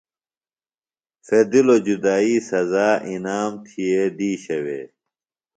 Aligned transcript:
پھیدِلوۡ 1.25 1.81
جدائی 1.85 2.35
سزا 2.49 2.87
انعام 3.11 3.53
تھیئے 3.65 4.03
دیشہ 4.17 4.57
وے۔ 4.63 4.81